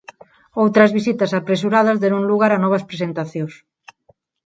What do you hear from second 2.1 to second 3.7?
lugar a novas presentacións.